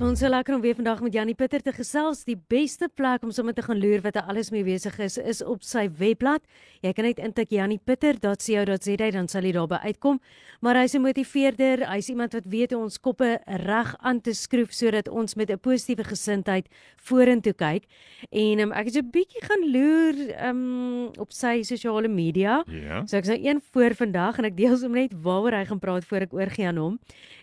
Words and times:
Ons 0.00 0.22
so 0.22 0.30
lekker 0.32 0.54
om 0.56 0.62
weer 0.64 0.78
vandag 0.78 1.02
met 1.04 1.12
Janie 1.12 1.34
Pieter 1.36 1.60
te 1.60 1.74
gesels. 1.76 2.22
Die 2.24 2.38
beste 2.48 2.86
plek 2.88 3.20
om 3.20 3.34
sommer 3.36 3.52
te 3.52 3.60
gaan 3.60 3.76
loer 3.76 4.00
wat 4.00 4.16
hy 4.16 4.22
alles 4.32 4.48
mee 4.48 4.64
besig 4.64 4.94
is, 5.04 5.18
is 5.20 5.42
op 5.44 5.60
sy 5.60 5.82
webblad. 5.98 6.40
Jy 6.80 6.92
kan 6.96 7.04
net 7.04 7.18
intik 7.20 7.50
janiepieter.co.za 7.52 9.08
dan 9.12 9.28
sal 9.28 9.44
jy 9.44 9.52
daarby 9.52 9.76
uitkom. 9.84 10.16
Maar 10.64 10.80
hy's 10.80 10.94
'n 10.96 11.04
motiveerder, 11.04 11.84
hy's 11.84 12.08
iemand 12.08 12.32
wat 12.32 12.48
weet 12.48 12.72
hoe 12.72 12.80
ons 12.80 12.96
koppe 12.98 13.40
reg 13.44 13.94
aan 14.00 14.20
te 14.20 14.32
skroef 14.32 14.72
sodat 14.72 15.08
ons 15.08 15.34
met 15.34 15.50
'n 15.50 15.58
positiewe 15.58 16.04
gesindheid 16.04 16.68
vorentoe 16.96 17.52
kyk. 17.52 17.84
En 18.30 18.60
um, 18.60 18.72
ek 18.72 18.84
het 18.84 18.94
so 18.94 19.00
'n 19.00 19.10
bietjie 19.10 19.44
gaan 19.44 19.70
loer 19.70 20.48
um, 20.48 21.10
op 21.18 21.30
sy 21.32 21.62
sosiale 21.62 22.08
media. 22.08 22.64
Ja. 22.66 23.04
So 23.06 23.18
ek's 23.18 23.28
nou 23.28 23.38
een 23.38 23.60
voor 23.72 23.94
vandag 23.94 24.38
en 24.38 24.44
ek 24.44 24.56
deel 24.56 24.76
sommer 24.76 25.00
net 25.00 25.12
waaroor 25.12 25.52
hy 25.52 25.64
gaan 25.64 25.78
praat 25.78 26.04
voor 26.04 26.20
ek 26.20 26.32
oorgie 26.32 26.66
aan 26.66 26.76
hom. 26.76 26.98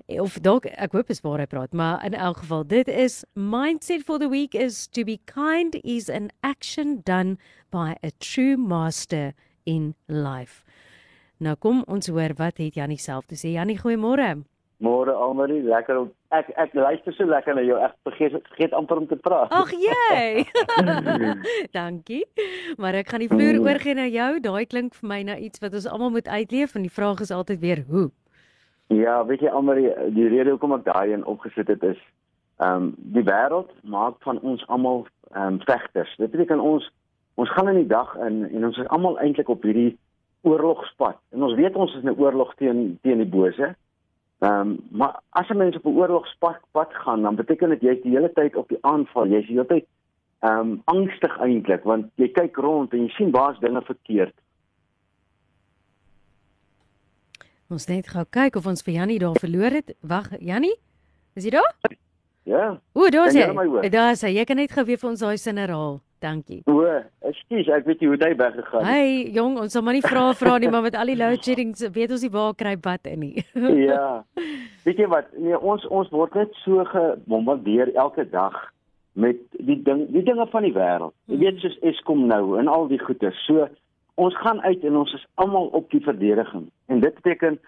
Of 0.08 0.40
dalk 0.40 0.66
ek 0.66 0.92
hoop 0.92 1.10
is 1.10 1.22
waar 1.22 1.40
hy 1.40 1.46
praat, 1.46 1.74
maar 1.74 2.06
in 2.06 2.14
elk 2.14 2.47
geval 2.48 2.68
dit 2.68 2.88
is 2.88 3.26
mindset 3.34 4.04
for 4.08 4.18
the 4.20 4.30
week 4.30 4.56
is 4.56 4.88
to 4.88 5.04
be 5.04 5.20
kind 5.26 5.76
is 5.84 6.10
an 6.10 6.30
action 6.42 7.02
done 7.04 7.38
by 7.70 7.96
a 8.04 8.12
true 8.20 8.56
master 8.56 9.34
in 9.66 9.96
life. 10.08 10.64
Nou 11.44 11.56
kom 11.60 11.84
ons 11.92 12.08
hoor 12.08 12.32
wat 12.40 12.62
het 12.64 12.78
Jannie 12.80 12.98
self 12.98 13.28
te 13.28 13.36
sê. 13.36 13.52
Jannie, 13.58 13.76
goeiemôre. 13.78 14.46
Môre 14.80 15.12
Almarie, 15.12 15.60
lekker 15.66 15.98
om 16.00 16.12
ek 16.38 16.54
ek 16.56 16.76
luister 16.78 17.16
so 17.18 17.28
lekker 17.28 17.58
na 17.58 17.66
jou. 17.66 17.80
Ek 17.84 17.98
vergeet 18.08 18.38
vergeet 18.48 18.76
amper 18.78 19.02
om 19.02 19.08
te 19.10 19.18
praat. 19.20 19.52
Ag 19.52 19.74
jy. 19.76 20.46
Dankie. 21.78 22.24
Maar 22.80 23.02
ek 23.02 23.12
gaan 23.12 23.26
die 23.26 23.32
vloer 23.32 23.60
oorgee 23.60 23.98
na 23.98 24.06
jou. 24.08 24.38
Daai 24.46 24.64
klink 24.70 24.96
vir 25.02 25.10
my 25.12 25.20
na 25.28 25.36
iets 25.36 25.60
wat 25.66 25.76
ons 25.76 25.90
almal 25.90 26.16
moet 26.16 26.32
uitleef 26.32 26.78
en 26.80 26.88
die 26.88 26.94
vraag 26.94 27.26
is 27.26 27.34
altyd 27.36 27.60
weer 27.66 27.84
hoe. 27.90 28.08
Ja, 28.94 29.20
weet 29.28 29.44
jy 29.44 29.52
Almarie, 29.52 29.90
die 30.16 30.30
rede 30.32 30.54
hoekom 30.56 30.78
ek 30.78 30.86
daai 30.88 31.12
een 31.12 31.26
opgesit 31.28 31.68
het 31.68 31.84
is 31.84 32.00
ehm 32.58 32.84
um, 32.84 32.94
die 32.98 33.24
wêreld 33.24 33.72
maak 33.84 34.16
van 34.26 34.40
ons 34.40 34.68
almal 34.68 35.06
ehm 35.32 35.54
um, 35.54 35.60
vegters. 35.66 36.16
Dit 36.18 36.32
beteken 36.32 36.60
ons 36.60 36.92
ons 37.36 37.50
gaan 37.54 37.68
in 37.70 37.82
die 37.84 37.88
dag 37.90 38.16
in 38.16 38.50
en 38.50 38.66
ons 38.66 38.78
is 38.78 38.88
almal 38.88 39.20
eintlik 39.20 39.50
op 39.50 39.64
hierdie 39.64 39.98
oorlogspad. 40.42 41.20
En 41.30 41.44
ons 41.44 41.54
weet 41.54 41.76
ons 41.76 41.94
is 41.96 42.02
in 42.04 42.10
'n 42.10 42.20
oorlog 42.20 42.56
teen 42.56 42.98
teen 43.02 43.18
die 43.18 43.34
bose. 43.38 43.76
Ehm 44.40 44.60
um, 44.60 44.80
maar 44.92 45.20
as 45.30 45.50
'n 45.50 45.58
mens 45.58 45.76
op 45.76 45.86
'n 45.86 45.98
oorlogspad 45.98 46.60
pad 46.72 46.94
gaan, 46.94 47.22
dan 47.22 47.36
beteken 47.36 47.70
dit 47.70 47.82
jy's 47.82 48.02
die 48.02 48.16
hele 48.16 48.34
tyd 48.34 48.56
op 48.56 48.70
die 48.70 48.82
aanval. 48.82 49.28
Jy's 49.28 49.48
die 49.48 49.56
hele 49.56 49.68
tyd 49.68 49.86
ehm 50.40 50.60
um, 50.60 50.82
angstig 50.86 51.38
eintlik 51.40 51.84
want 51.84 52.06
jy 52.16 52.32
kyk 52.32 52.56
rond 52.56 52.94
en 52.94 53.00
jy 53.06 53.10
sien 53.10 53.32
waar's 53.32 53.60
dinge 53.60 53.82
verkeerd. 53.82 54.34
Ons 57.70 57.88
net 57.88 58.08
gou 58.08 58.26
kyk 58.30 58.56
of 58.56 58.66
ons 58.66 58.82
vir 58.82 58.94
Jannie 58.94 59.20
daar 59.20 59.40
verloor 59.40 59.72
het. 59.72 59.96
Wag, 60.02 60.30
Jannie? 60.40 60.76
Is 61.36 61.44
jy 61.44 61.50
daar? 61.50 61.98
Ja. 62.48 62.80
O, 62.96 63.10
daar's 63.12 63.36
hy. 63.36 63.90
Daar's 63.92 64.24
hy. 64.24 64.32
Jy 64.38 64.46
kan 64.48 64.60
net 64.62 64.72
gou 64.72 64.86
weer 64.88 65.00
vir 65.02 65.10
ons 65.10 65.24
daai 65.24 65.38
sin 65.42 65.60
herhaal. 65.60 65.98
Dankie. 66.24 66.64
O, 66.66 66.82
ekskuus, 67.30 67.68
ek 67.76 67.86
weet 67.86 68.00
nie 68.02 68.08
hoe 68.10 68.18
dit 68.18 68.38
weggegaan 68.40 68.82
het. 68.82 68.88
Hey, 68.90 69.18
jong, 69.36 69.60
ons 69.62 69.76
sal 69.76 69.84
maar 69.86 69.94
nie 69.94 70.06
vra 70.06 70.24
vra 70.40 70.56
nie, 70.58 70.70
maar 70.74 70.86
met 70.88 70.96
al 70.98 71.12
die 71.12 71.18
load 71.20 71.44
shedding 71.46 71.76
weet 71.94 72.14
ons 72.16 72.24
nie 72.26 72.32
waar 72.34 72.56
kry 72.58 72.74
wat 72.88 73.06
in 73.12 73.22
nie. 73.22 73.44
ja. 73.90 74.24
Weet 74.88 75.04
jy 75.04 75.10
wat? 75.12 75.30
Nee, 75.38 75.60
ons 75.60 75.86
ons 75.94 76.10
word 76.16 76.34
net 76.40 76.56
so 76.64 76.88
gebombardeer 76.90 77.92
elke 77.94 78.26
dag 78.32 78.56
met 79.18 79.44
die 79.60 79.78
ding, 79.84 80.08
die 80.14 80.24
dinge 80.26 80.48
van 80.50 80.66
die 80.66 80.74
wêreld. 80.74 81.14
Jy 81.30 81.42
weet 81.44 81.62
soos 81.62 81.78
Eskom 81.92 82.26
nou 82.32 82.58
en 82.62 82.72
al 82.72 82.90
die 82.90 83.02
goeie. 83.04 83.34
So 83.44 83.68
ons 84.18 84.40
gaan 84.42 84.64
uit 84.66 84.88
en 84.90 84.98
ons 85.04 85.14
is 85.14 85.28
almal 85.38 85.70
op 85.78 85.92
die 85.94 86.02
verdediging. 86.02 86.66
En 86.90 87.04
dit 87.04 87.22
beteken 87.22 87.60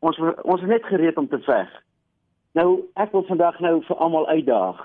ons 0.00 0.16
ons 0.22 0.62
is 0.62 0.70
net 0.70 0.86
gereed 0.88 1.20
om 1.20 1.28
te 1.28 1.42
veg. 1.44 1.68
Nou 2.58 2.70
ek 2.98 3.12
wil 3.14 3.22
vandag 3.28 3.60
nou 3.62 3.76
vir 3.86 4.00
almal 4.02 4.24
uitdaag. 4.26 4.78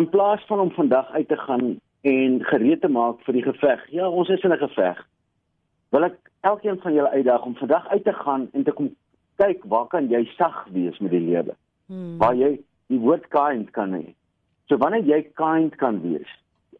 In 0.00 0.08
plaas 0.10 0.42
van 0.48 0.60
om 0.64 0.70
vandag 0.74 1.10
uit 1.14 1.28
te 1.28 1.36
gaan 1.38 1.76
en 2.02 2.38
gereed 2.50 2.80
te 2.82 2.88
maak 2.90 3.20
vir 3.26 3.36
die 3.38 3.44
geveg. 3.44 3.84
Ja, 3.94 4.08
ons 4.08 4.28
is 4.34 4.42
in 4.42 4.52
'n 4.52 4.58
geveg. 4.58 4.98
Wil 5.94 6.04
ek 6.04 6.16
elkeen 6.40 6.80
van 6.80 6.94
julle 6.94 7.10
uitdaag 7.10 7.44
om 7.44 7.54
vandag 7.56 7.86
uit 7.88 8.04
te 8.04 8.12
gaan 8.12 8.48
en 8.52 8.64
te 8.64 8.72
kom 8.72 8.96
kyk 9.36 9.62
waar 9.64 9.86
kan 9.86 10.08
jy 10.08 10.24
sag 10.36 10.66
wees 10.72 10.98
met 10.98 11.10
die 11.10 11.20
lewe? 11.20 11.54
Hmm. 11.86 12.18
Waar 12.18 12.34
jy 12.34 12.60
die 12.86 12.98
woord 12.98 13.28
kind 13.28 13.70
kan 13.70 13.92
hê. 13.92 14.14
So 14.66 14.76
wanneer 14.76 15.04
jy 15.04 15.22
kind 15.34 15.76
kan 15.76 16.00
wees 16.02 16.30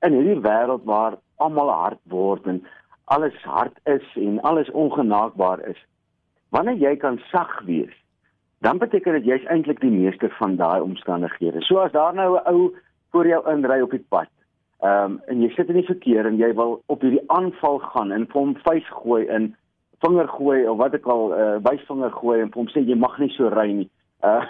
in 0.01 0.13
hierdie 0.13 0.41
wêreld 0.41 0.85
waar 0.85 1.19
almal 1.37 1.71
hard 1.71 2.01
word 2.03 2.47
en 2.47 2.65
alles 3.05 3.43
hard 3.43 3.79
is 3.85 4.07
en 4.17 4.41
alles 4.41 4.71
ongenaakbaar 4.71 5.69
is. 5.69 5.79
Wanneer 6.49 6.77
jy 6.77 6.97
kan 6.97 7.21
sag 7.31 7.63
wees, 7.65 8.04
dan 8.65 8.79
beteken 8.79 9.13
dit 9.13 9.27
jy's 9.29 9.45
eintlik 9.53 9.81
die 9.85 9.93
meester 9.93 10.33
van 10.39 10.57
daai 10.57 10.81
omstandighede. 10.81 11.61
So 11.69 11.83
as 11.85 11.93
daar 11.93 12.15
nou 12.15 12.37
'n 12.37 12.47
ou 12.53 12.73
voor 13.11 13.27
jou 13.27 13.43
inry 13.53 13.81
op 13.81 13.91
die 13.91 14.07
pad, 14.09 14.31
ehm 14.81 15.05
um, 15.05 15.21
en 15.27 15.43
jy 15.43 15.49
sit 15.49 15.69
in 15.69 15.75
die 15.81 15.91
verkeer 15.93 16.27
en 16.27 16.37
jy 16.37 16.55
wil 16.55 16.83
op 16.87 17.01
hierdie 17.01 17.25
aanval 17.27 17.79
gaan 17.79 18.13
en 18.13 18.27
hom 18.33 18.57
vuis 18.63 18.89
gooi 18.89 19.27
en 19.27 19.57
vinger 20.01 20.29
gooi 20.29 20.69
of 20.69 20.77
wat 20.79 20.95
ek 20.95 21.07
al 21.07 21.33
uh, 21.33 21.57
wysvinger 21.63 22.11
gooi 22.11 22.41
en 22.41 22.51
hom 22.55 22.69
sê 22.69 22.81
jy 22.81 22.97
mag 22.97 23.19
nie 23.19 23.31
so 23.37 23.49
ry 23.49 23.73
nie. 23.73 23.91
Uh 24.23 24.45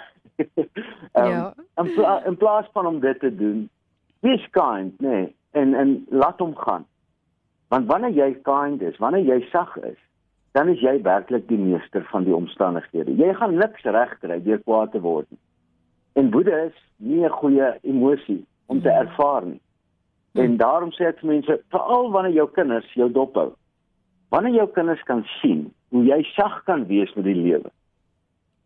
um, 1.13 1.29
Ja. 1.31 1.53
in, 1.75 1.93
pla 1.93 2.25
in 2.25 2.37
plaas 2.37 2.67
van 2.73 2.85
om 2.85 2.99
dit 2.99 3.19
te 3.19 3.35
doen, 3.35 3.69
wees 4.19 4.49
kind, 4.51 4.99
nee, 4.99 5.35
en 5.51 5.73
en 5.73 6.05
laat 6.09 6.39
hom 6.39 6.55
gaan. 6.55 6.85
Want 7.67 7.87
wanneer 7.87 8.11
jy 8.11 8.33
kind 8.43 8.81
is, 8.81 8.97
wanneer 8.97 9.23
jy 9.23 9.47
sag 9.51 9.77
is, 9.77 9.99
dan 10.55 10.69
is 10.71 10.79
jy 10.79 11.01
werklik 11.03 11.49
die 11.49 11.59
meester 11.59 12.03
van 12.07 12.23
die 12.23 12.35
omstandighede. 12.35 13.11
Jy 13.19 13.33
gaan 13.35 13.57
niks 13.59 13.83
regkry 13.83 14.37
deur 14.43 14.61
kwaad 14.63 14.93
te 14.93 15.01
word 15.03 15.27
nie. 15.29 15.39
En 16.15 16.29
woede 16.31 16.53
is 16.69 16.77
nie 16.97 17.25
'n 17.25 17.37
goeie 17.39 17.73
emosie 17.83 18.45
om 18.71 18.81
te 18.81 18.89
ervaar 18.89 19.45
nie. 19.45 19.59
En 20.33 20.57
daarom 20.57 20.91
sê 20.91 21.07
ek 21.07 21.19
vir 21.19 21.29
mense, 21.29 21.59
veral 21.69 22.11
wanneer 22.11 22.33
jou 22.33 22.47
kinders 22.51 22.93
jou 22.93 23.11
dophou. 23.11 23.51
Wanneer 24.29 24.53
jou 24.53 24.67
kinders 24.67 25.03
kan 25.03 25.23
sien 25.41 25.73
hoe 25.89 26.03
jy 26.03 26.23
sag 26.23 26.63
kan 26.63 26.85
wees 26.87 27.13
met 27.13 27.25
die 27.25 27.35
lewe, 27.35 27.71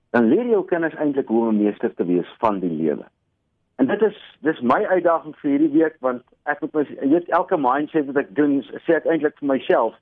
dan 0.10 0.30
leer 0.30 0.46
jou 0.46 0.66
kinders 0.66 0.96
eintlik 0.96 1.28
hoe 1.28 1.48
om 1.48 1.56
'n 1.56 1.64
meester 1.64 1.94
te 1.94 2.06
wees 2.06 2.30
van 2.38 2.60
die 2.60 2.72
lewe. 2.72 3.06
En 3.76 3.88
dit 3.88 4.02
is 4.02 4.38
dis 4.40 4.62
my 4.62 4.86
uitdaging 4.86 5.36
vir 5.36 5.52
hierdie 5.52 5.72
week 5.80 5.96
want 6.00 6.22
ek 6.44 6.62
moet 6.62 6.74
my 6.74 6.86
weet 7.00 7.30
elke 7.30 7.58
mindset 7.58 8.06
wat 8.06 8.18
ek 8.18 8.36
doen 8.36 8.64
sê 8.86 8.94
ek 8.94 9.06
eintlik 9.06 9.38
vir 9.40 9.48
myself 9.48 9.96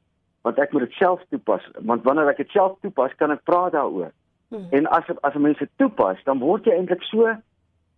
want 0.48 0.62
ek 0.64 0.74
moet 0.74 0.88
dit 0.88 0.96
self 1.00 1.24
toepas 1.34 1.68
want 1.92 2.08
wanneer 2.08 2.32
ek 2.32 2.42
dit 2.44 2.56
self 2.56 2.78
toepas 2.86 3.14
kan 3.20 3.34
ek 3.36 3.44
praat 3.50 3.76
daaroor. 3.76 4.14
Hmm. 4.54 4.68
En 4.72 4.88
as 4.96 5.10
as 5.28 5.36
mense 5.36 5.68
toepas 5.82 6.24
dan 6.30 6.40
word 6.44 6.68
jy 6.68 6.78
eintlik 6.78 7.04
so 7.10 7.36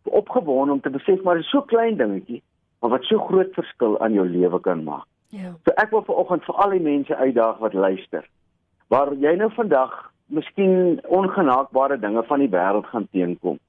opgewonde 0.10 0.78
om 0.78 0.82
te 0.82 0.94
besef 0.94 1.22
maar 1.24 1.38
dit 1.38 1.46
is 1.46 1.54
so 1.54 1.62
klein 1.70 2.00
dingetjie 2.00 2.42
maar 2.80 2.96
wat 2.96 3.08
so 3.08 3.22
groot 3.30 3.54
verskil 3.54 4.00
aan 4.00 4.16
jou 4.16 4.26
lewe 4.28 4.60
kan 4.66 4.84
maak. 4.84 5.06
Ja. 5.36 5.54
So 5.66 5.76
ek 5.78 5.92
wil 5.94 6.06
vanoggend 6.08 6.46
vir 6.48 6.62
al 6.64 6.78
die 6.78 6.86
mense 6.86 7.16
uitdaag 7.16 7.60
wat 7.62 7.74
luister. 7.74 8.30
Waar 8.90 9.14
jy 9.14 9.36
nou 9.38 9.52
vandag 9.54 9.94
miskien 10.30 11.02
ongenaakbare 11.06 12.00
dinge 12.00 12.24
van 12.24 12.40
die 12.40 12.50
wêreld 12.50 12.88
gaan 12.90 13.08
teenkom. 13.12 13.60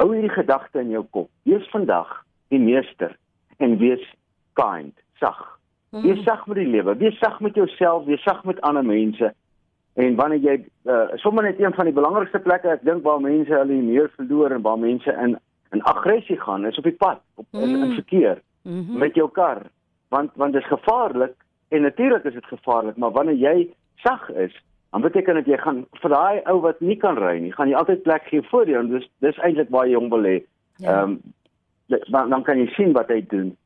Hou 0.00 0.08
hierdie 0.12 0.32
gedagte 0.32 0.80
in 0.82 0.90
jou 0.94 1.04
kop. 1.10 1.30
Wees 1.48 1.66
vandag 1.70 2.10
die 2.54 2.60
meester 2.62 3.14
en 3.62 3.78
wees 3.78 4.02
kind, 4.58 4.94
sag. 5.20 5.55
Wees 5.90 6.22
sag 6.24 6.46
met 6.46 6.56
die 6.56 6.66
lewe, 6.66 6.96
wees 6.96 7.18
sag 7.18 7.40
met 7.40 7.54
jouself, 7.54 8.04
wees 8.04 8.22
sag 8.22 8.44
met 8.44 8.60
ander 8.60 8.84
mense. 8.84 9.32
En 9.94 10.14
wanneer 10.14 10.38
jy 10.38 10.64
uh, 10.84 11.08
sommer 11.14 11.44
net 11.44 11.60
een 11.60 11.72
van 11.74 11.84
die 11.84 11.94
belangrikste 11.94 12.38
plekke 12.38 12.68
ek 12.68 12.82
dink 12.84 13.02
waar 13.04 13.20
mense 13.20 13.52
hulle 13.52 13.78
meer 13.82 14.10
verloor 14.16 14.50
en 14.50 14.62
waar 14.62 14.78
mense 14.78 15.12
in 15.22 15.38
in 15.72 15.82
aggressie 15.82 16.40
gaan 16.40 16.66
is 16.66 16.78
op 16.78 16.84
die 16.84 16.92
pad, 16.92 17.20
op 17.34 17.46
in, 17.52 17.60
in 17.60 17.88
Mm. 17.88 17.94
verkeer 17.94 18.42
Mm 18.62 18.84
-hmm. 18.86 18.98
met 18.98 19.14
jou 19.14 19.30
kar 19.30 19.62
want 20.08 20.30
want 20.34 20.52
dit 20.52 20.62
is 20.62 20.68
gevaarlik 20.68 21.34
en 21.68 21.82
natuurlik 21.82 22.24
is 22.24 22.32
dit 22.32 22.44
gevaarlik 22.44 22.96
maar 22.96 23.10
wanneer 23.10 23.34
jy 23.34 23.68
sag 23.94 24.30
is 24.30 24.62
dan 24.90 25.00
beteken 25.00 25.34
dit 25.34 25.46
jy 25.46 25.56
gaan 25.56 25.86
vir 25.90 26.10
daai 26.10 26.40
ou 26.44 26.60
wat 26.60 26.80
nie 26.80 26.96
kan 26.96 27.16
ry 27.18 27.38
nie 27.38 27.52
gaan 27.52 27.68
jy 27.68 27.74
altyd 27.74 28.02
plek 28.02 28.22
gee 28.22 28.42
voor 28.42 28.68
jou 28.68 28.80
en 28.84 28.90
dis 28.90 29.10
dis 29.18 29.38
eintlik 29.38 29.68
waar 29.70 29.86
jy 29.88 29.94
hom 29.94 30.08
wil 30.10 30.22
hê 30.24 30.40
Ja. 30.76 31.02
ehm 31.02 31.10
um, 31.10 31.20
dan 32.08 32.30
dan 32.30 32.42
kan 32.42 32.58
jy 32.58 32.66
sien 32.66 32.92
wat 32.92 33.08
hy 33.08 33.24
doen 33.28 33.56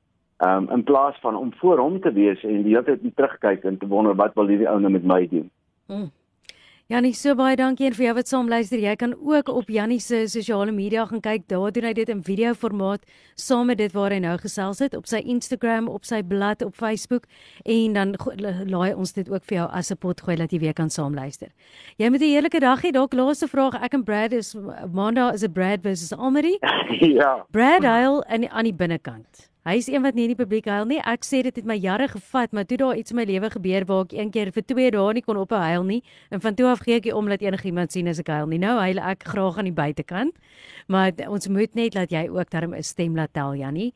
um, 0.40 0.68
in 0.70 0.84
plaas 0.84 1.16
van 1.20 1.36
om 1.36 1.52
voor 1.60 1.78
hom 1.78 2.00
te 2.00 2.12
wees 2.12 2.42
en 2.42 2.62
die 2.62 2.74
hele 2.76 2.84
tyd 2.84 3.16
terugkyk 3.16 3.64
en 3.64 3.78
te 3.78 3.86
wonder 3.86 4.14
wat 4.14 4.34
wil 4.34 4.46
hierdie 4.46 4.68
ou 4.68 4.80
nou 4.80 4.92
met 4.92 5.04
my 5.04 5.26
doen 5.28 5.50
Mm. 5.90 6.10
Jannie, 6.90 7.12
so 7.14 7.36
baie 7.38 7.54
dankie 7.54 7.86
en 7.86 7.94
vir 7.94 8.08
jou 8.08 8.12
wat 8.16 8.26
saam 8.26 8.48
luister. 8.50 8.80
Jy 8.82 8.96
kan 8.98 9.12
ook 9.14 9.46
op 9.52 9.68
Jannie 9.70 10.00
se 10.02 10.24
sosiale 10.26 10.72
media 10.74 11.04
gaan 11.06 11.20
kyk. 11.22 11.44
Daar 11.46 11.70
doen 11.70 11.86
hy 11.86 11.92
dit 11.94 12.08
in 12.10 12.22
video 12.26 12.50
formaat 12.58 13.04
saam 13.38 13.70
met 13.70 13.78
dit 13.78 13.94
waar 13.94 14.10
hy 14.10 14.18
nou 14.24 14.32
gesels 14.42 14.82
het 14.82 14.96
op 14.98 15.06
sy 15.06 15.20
Instagram, 15.22 15.86
op 15.86 16.02
sy 16.08 16.18
blad 16.26 16.64
op 16.66 16.74
Facebook 16.74 17.28
en 17.62 17.94
dan 17.94 18.16
laai 18.66 18.90
ons 18.96 19.14
dit 19.14 19.30
ook 19.30 19.46
vir 19.46 19.60
jou 19.60 19.68
as 19.70 19.92
'n 19.92 19.98
pot 20.02 20.20
gooi 20.20 20.36
dat 20.36 20.50
jy 20.50 20.58
weer 20.58 20.74
kan 20.74 20.90
saam 20.90 21.14
luister. 21.14 21.54
Jy 21.98 22.10
moet 22.10 22.22
'n 22.22 22.32
heerlike 22.34 22.60
dag 22.60 22.82
hê. 22.82 22.90
Dalk 22.90 23.14
laaste 23.14 23.46
vraag. 23.46 23.78
Ek 23.82 23.94
en 23.94 24.04
Brad 24.04 24.32
is 24.32 24.56
Maandag 24.92 25.34
is 25.34 25.44
'n 25.44 25.52
Brad 25.52 25.82
versus 25.82 26.12
Almarie. 26.12 26.58
ja 27.18 27.46
Brad 27.52 27.84
Hale 27.84 28.24
in 28.28 28.50
aan 28.50 28.64
die 28.64 28.74
binnekant. 28.74 29.49
Hy 29.68 29.74
is 29.76 29.90
een 29.92 30.00
wat 30.00 30.16
nie 30.16 30.24
in 30.24 30.30
die 30.32 30.38
publiek 30.38 30.64
huil 30.72 30.86
nie. 30.88 30.98
Ek 31.04 31.20
sê 31.26 31.42
dit 31.44 31.52
het 31.52 31.66
my 31.68 31.74
jare 31.76 32.06
gevat, 32.08 32.54
maar 32.56 32.64
toe 32.64 32.78
daar 32.80 32.96
iets 32.96 33.12
in 33.12 33.18
my 33.18 33.26
lewe 33.28 33.50
gebeur 33.52 33.84
waar 33.90 34.06
ek 34.06 34.14
een 34.16 34.30
keer 34.32 34.50
vir 34.56 34.64
2 34.64 34.92
dae 34.94 35.12
nie 35.12 35.22
kon 35.26 35.36
ophou 35.36 35.60
huil 35.60 35.84
nie 35.84 35.98
en 36.32 36.40
van 36.40 36.56
toe 36.56 36.70
af 36.70 36.80
gee 36.86 36.96
ek 36.96 37.10
nie 37.10 37.12
om 37.16 37.28
dat 37.28 37.44
enigiemand 37.44 37.92
sien 37.92 38.08
as 38.08 38.22
ek 38.22 38.32
huil 38.32 38.48
nie. 38.48 38.60
Nou 38.62 38.78
huil 38.80 39.02
ek 39.04 39.26
graag 39.28 39.58
aan 39.60 39.68
die 39.68 39.76
buitekant. 39.76 40.32
Maar 40.88 41.12
ons 41.28 41.48
moet 41.52 41.76
net 41.76 41.94
laat 41.94 42.08
jy 42.10 42.24
ook 42.32 42.50
darm 42.50 42.72
'n 42.74 42.82
stem 42.82 43.16
laat 43.16 43.34
tel, 43.36 43.54
Jannie. 43.54 43.92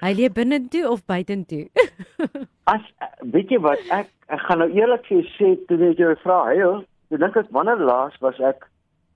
Hy 0.00 0.12
lê 0.14 0.32
binne 0.32 0.68
toe 0.70 0.88
of 0.88 1.04
buite 1.04 1.36
toe? 1.48 1.68
As 2.74 2.80
weet 3.20 3.50
jy 3.50 3.60
wat 3.60 3.78
ek 3.90 4.08
ek 4.32 4.40
gaan 4.40 4.58
nou 4.58 4.70
eerlik 4.72 5.04
vir 5.04 5.20
jou 5.20 5.28
sê 5.36 5.66
toe 5.68 5.76
jy 5.76 5.92
jou 6.00 6.16
vra, 6.24 6.46
hey, 6.48 6.64
ek 7.12 7.20
dink 7.20 7.36
ek 7.36 7.52
wanneer 7.52 7.76
laas 7.76 8.16
was 8.20 8.40
ek 8.40 8.64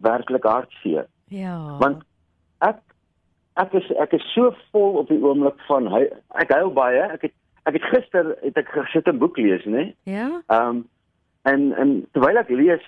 werklik 0.05 0.45
hartseer. 0.45 1.09
Ja. 1.33 1.79
Want 1.81 2.05
ek 2.61 2.77
ek 3.59 3.75
is 3.81 3.91
ek 3.99 4.15
is 4.19 4.27
so 4.35 4.53
vol 4.73 5.03
op 5.03 5.11
die 5.13 5.21
oomblik 5.23 5.59
van 5.69 5.89
hy 5.93 6.07
ek 6.43 6.55
huil 6.55 6.71
baie. 6.77 7.03
Ek 7.17 7.27
het 7.29 7.35
ek 7.69 7.79
het 7.79 7.91
gister 7.93 8.31
het 8.43 8.57
ek 8.57 8.71
gesit 8.75 9.09
'n 9.09 9.19
boek 9.19 9.37
lees, 9.37 9.65
né? 9.65 9.93
Ja. 10.05 10.43
Ehm 10.47 10.69
um, 10.69 10.87
en 11.43 11.73
en 11.73 12.07
terwyl 12.13 12.41
ek 12.41 12.51
lees 12.51 12.85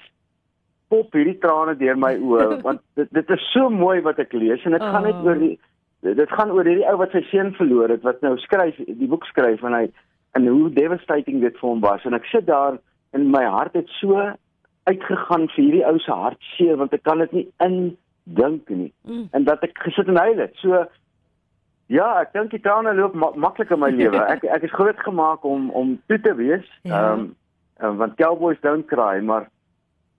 pop 0.90 1.14
hierdie 1.14 1.38
trane 1.43 1.76
deur 1.78 1.99
my 1.99 2.14
oë 2.19 2.61
want 2.67 2.82
dit 2.99 3.11
dit 3.17 3.34
is 3.37 3.49
so 3.55 3.70
mooi 3.70 4.00
wat 4.06 4.19
ek 4.19 4.32
lees 4.37 4.64
en 4.64 4.76
dit 4.76 4.82
oh. 4.82 4.93
gaan 4.93 5.06
net 5.08 5.19
Oh. 5.20 5.26
oor 5.31 5.38
die 5.38 5.56
dit 6.00 6.31
gaan 6.32 6.52
oor 6.56 6.64
hierdie 6.64 6.88
ou 6.88 6.96
wat 6.96 7.12
sy 7.12 7.23
seun 7.28 7.52
verloor 7.58 7.93
het 7.93 8.05
wat 8.08 8.23
nou 8.25 8.37
skryf 8.40 8.78
die 8.87 9.11
boek 9.11 9.26
skryf 9.28 9.62
en 9.62 9.76
hy 9.76 9.87
en 10.38 10.46
hoe 10.46 10.70
devastating 10.73 11.43
dit 11.44 11.58
vir 11.61 11.69
hom 11.69 11.82
was 11.84 12.05
en 12.08 12.16
ek 12.16 12.28
sit 12.32 12.46
daar 12.46 12.78
en 13.16 13.31
my 13.34 13.44
hart 13.44 13.76
het 13.78 13.90
so 13.99 14.16
uitgegaan 14.88 15.49
vir 15.55 15.64
hierdie 15.64 15.87
ou 15.87 15.99
se 16.00 16.20
hartseer 16.23 16.81
want 16.81 16.94
ek 16.96 17.05
kan 17.05 17.20
dit 17.26 17.37
nie 17.37 17.46
indink 18.26 18.69
nie 18.69 18.93
Mm. 19.02 19.28
en 19.31 19.44
dat 19.44 19.62
ek 19.62 19.78
gesit 19.78 20.08
en 20.08 20.17
huil 20.17 20.38
het. 20.38 20.56
So 20.56 20.87
ja, 21.87 22.20
ek 22.20 22.32
dink 22.32 22.50
die 22.50 22.61
trane 22.61 22.94
loop 22.94 23.14
ma 23.14 23.31
maklik 23.34 23.70
in 23.70 23.78
my 23.78 23.90
lewe. 23.90 24.17
Ek 24.34 24.44
ek 24.44 24.62
is 24.62 24.72
groot 24.72 24.99
gemaak 24.99 25.44
om 25.44 25.70
om 25.70 26.00
toe 26.06 26.20
te 26.20 26.34
wees. 26.34 26.67
Ja. 26.82 27.12
Ehm 27.12 27.34
um, 27.82 27.96
want 27.96 28.14
cowboys 28.17 28.61
don't 28.61 28.87
cry, 28.87 29.20
maar 29.20 29.49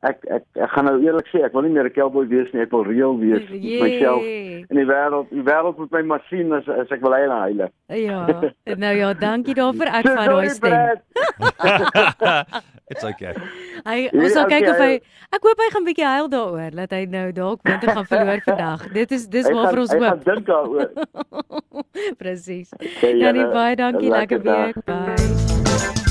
ek 0.04 0.24
ek 0.34 0.44
ek 0.58 0.70
gaan 0.74 0.86
nou 0.90 0.96
eerlik 1.04 1.28
sê, 1.30 1.44
ek 1.46 1.54
wil 1.54 1.62
nie 1.62 1.70
meer 1.76 1.86
'n 1.86 1.94
cowboy 1.94 2.26
wees 2.28 2.50
nie, 2.54 2.62
ek 2.64 2.72
wil 2.72 2.84
reël 2.86 3.18
wees 3.20 3.44
met 3.50 3.62
myself 3.62 4.22
in 4.24 4.78
die 4.80 4.86
wêreld. 4.90 5.30
Die 5.30 5.44
wêreld 5.46 5.78
moet 5.78 5.92
my 5.92 6.02
maar 6.02 6.24
sien 6.30 6.52
as 6.54 6.68
as 6.68 6.90
ek 6.92 7.02
wil 7.02 7.14
huil 7.14 7.32
en 7.32 7.38
huil. 7.38 7.70
Ja. 8.02 8.26
Nou 8.78 8.96
ja, 8.98 9.14
dankie 9.14 9.54
daarvoor. 9.54 9.86
Ek 9.88 10.08
vat 10.08 10.26
daai 10.26 10.50
stem. 10.50 10.98
It's 12.92 13.04
okay. 13.08 13.34
Hy 13.88 14.10
ons 14.12 14.34
sal 14.34 14.46
kyk 14.52 14.66
okay, 14.68 14.72
of 14.72 14.78
hy 14.84 14.90
hy- 14.92 15.02
ek 15.38 15.42
hoop 15.48 15.62
hy 15.64 15.70
gaan 15.72 15.86
bietjie 15.88 16.06
huil 16.06 16.28
daaroor 16.34 16.72
dat 16.76 16.92
hy 16.92 17.06
nou 17.06 17.32
dalk 17.32 17.62
punte 17.64 17.88
gaan 17.88 18.06
verloor 18.10 18.42
vandag. 18.50 18.84
Dit 18.94 19.12
is 19.16 19.28
dis 19.28 19.48
Hy 19.48 19.54
waarvoor 19.54 19.80
ons 19.86 19.94
hy 19.94 20.00
gaan 20.00 20.18
hoop. 20.18 20.26
dink 20.26 20.46
daaroor. 20.46 20.90
Presies. 22.22 22.74
Okay, 22.76 23.16
Janie 23.22 23.48
baie 23.54 23.76
dankie, 23.80 24.10
lekker 24.12 24.42
week. 24.44 24.84
Bye. 24.86 26.11